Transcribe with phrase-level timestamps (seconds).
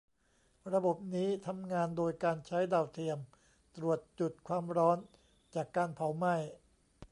[0.73, 3.19] ระบบนี้ทำงานโดยการใช้ดาวเทียม
[3.75, 4.97] ตรวจจุดความร้อน
[5.55, 6.35] จากการเผาไหม้